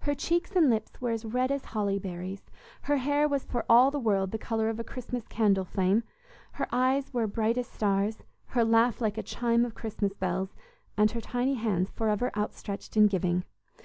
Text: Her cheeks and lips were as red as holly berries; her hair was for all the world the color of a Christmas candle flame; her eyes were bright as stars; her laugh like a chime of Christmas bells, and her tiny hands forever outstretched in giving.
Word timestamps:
Her 0.00 0.16
cheeks 0.16 0.56
and 0.56 0.68
lips 0.68 1.00
were 1.00 1.12
as 1.12 1.24
red 1.24 1.52
as 1.52 1.66
holly 1.66 1.96
berries; 2.00 2.50
her 2.82 2.96
hair 2.96 3.28
was 3.28 3.44
for 3.44 3.64
all 3.68 3.92
the 3.92 4.00
world 4.00 4.32
the 4.32 4.36
color 4.36 4.68
of 4.68 4.80
a 4.80 4.82
Christmas 4.82 5.28
candle 5.28 5.64
flame; 5.64 6.02
her 6.54 6.66
eyes 6.72 7.14
were 7.14 7.28
bright 7.28 7.56
as 7.56 7.68
stars; 7.68 8.24
her 8.46 8.64
laugh 8.64 9.00
like 9.00 9.16
a 9.16 9.22
chime 9.22 9.64
of 9.64 9.76
Christmas 9.76 10.12
bells, 10.12 10.56
and 10.96 11.12
her 11.12 11.20
tiny 11.20 11.54
hands 11.54 11.88
forever 11.92 12.32
outstretched 12.36 12.96
in 12.96 13.06
giving. 13.06 13.44